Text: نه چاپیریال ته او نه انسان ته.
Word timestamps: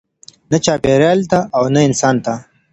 نه 0.51 0.57
چاپیریال 0.65 1.19
ته 1.31 1.39
او 1.57 1.63
نه 1.73 1.79
انسان 1.87 2.15
ته. 2.25 2.33